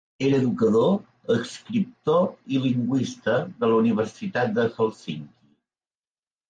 [0.27, 0.95] Era educador,
[1.33, 2.25] escriptor
[2.57, 5.35] i lingüista de la Universitat de Helsinki.